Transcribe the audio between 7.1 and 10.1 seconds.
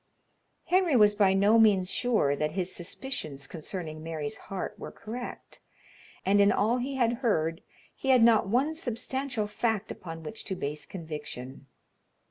heard he had not one substantial fact